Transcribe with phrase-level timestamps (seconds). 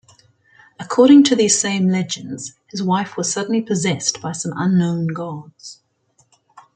[0.79, 5.79] According to these same legends, his wife was suddenly possessed by some unknown gods.